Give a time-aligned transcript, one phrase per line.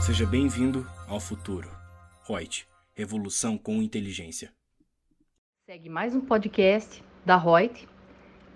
[0.00, 1.70] Seja bem-vindo ao futuro.
[2.26, 4.50] Reut, revolução com inteligência.
[5.66, 7.86] Segue mais um podcast da Reut.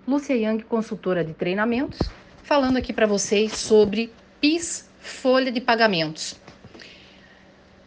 [0.07, 1.99] Lúcia Yang, consultora de treinamentos,
[2.41, 4.11] falando aqui para vocês sobre
[4.41, 6.35] PIS, folha de pagamentos.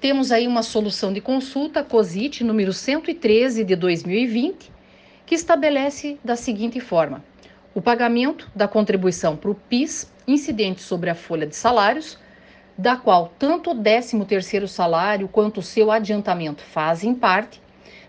[0.00, 4.70] Temos aí uma solução de consulta, COSIT, número 113 de 2020,
[5.27, 7.25] que estabelece da seguinte forma:
[7.75, 12.19] o pagamento da contribuição para o PIS incidente sobre a folha de salários,
[12.78, 17.60] da qual tanto o 13º salário quanto o seu adiantamento fazem parte,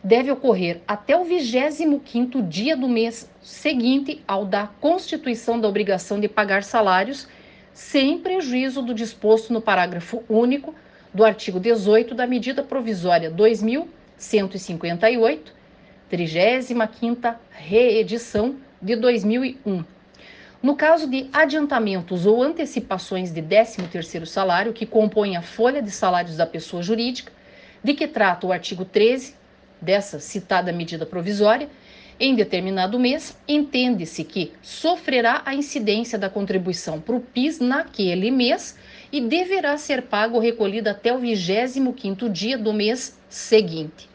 [0.03, 6.29] deve ocorrer até o 25º dia do mês seguinte ao da constituição da obrigação de
[6.29, 7.27] pagar salários,
[7.73, 10.75] sem prejuízo do disposto no parágrafo único
[11.11, 15.51] do artigo 18 da medida provisória 2158,
[16.11, 19.83] 35ª reedição de 2001.
[20.61, 26.35] No caso de adiantamentos ou antecipações de 13º salário que compõem a folha de salários
[26.35, 27.31] da pessoa jurídica,
[27.81, 29.35] de que trata o artigo 13
[29.81, 31.69] dessa citada medida provisória,
[32.19, 38.77] em determinado mês, entende-se que sofrerá a incidência da contribuição para o PIS naquele mês
[39.09, 44.09] e deverá ser pago ou recolhido até o 25º dia do mês seguinte.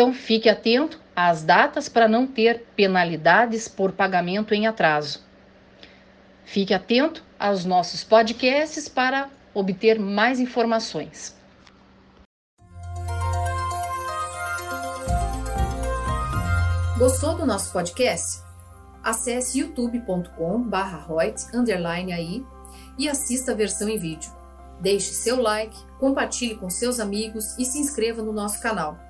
[0.00, 5.20] Então fique atento às datas para não ter penalidades por pagamento em atraso.
[6.42, 11.36] Fique atento aos nossos podcasts para obter mais informações.
[16.96, 18.42] Gostou do nosso podcast?
[19.04, 22.46] Acesse youtube.com/royt_aí
[22.98, 24.32] e assista a versão em vídeo.
[24.80, 29.09] Deixe seu like, compartilhe com seus amigos e se inscreva no nosso canal.